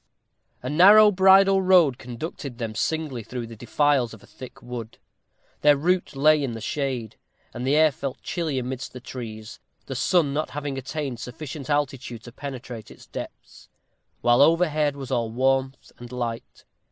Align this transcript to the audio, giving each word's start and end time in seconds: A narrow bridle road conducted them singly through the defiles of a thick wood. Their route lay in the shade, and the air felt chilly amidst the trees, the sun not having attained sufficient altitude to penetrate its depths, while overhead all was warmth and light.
A 0.63 0.67
narrow 0.71 1.11
bridle 1.11 1.61
road 1.61 1.99
conducted 1.99 2.57
them 2.57 2.73
singly 2.73 3.21
through 3.21 3.45
the 3.45 3.55
defiles 3.55 4.15
of 4.15 4.23
a 4.23 4.25
thick 4.25 4.59
wood. 4.63 4.97
Their 5.61 5.77
route 5.77 6.15
lay 6.15 6.41
in 6.43 6.53
the 6.53 6.59
shade, 6.59 7.17
and 7.53 7.67
the 7.67 7.75
air 7.75 7.91
felt 7.91 8.19
chilly 8.23 8.57
amidst 8.57 8.93
the 8.93 8.99
trees, 8.99 9.59
the 9.85 9.93
sun 9.95 10.33
not 10.33 10.49
having 10.49 10.75
attained 10.75 11.19
sufficient 11.19 11.69
altitude 11.69 12.23
to 12.23 12.31
penetrate 12.31 12.89
its 12.89 13.05
depths, 13.05 13.69
while 14.21 14.41
overhead 14.41 14.95
all 14.95 15.29
was 15.29 15.35
warmth 15.37 15.91
and 15.99 16.11
light. 16.11 16.65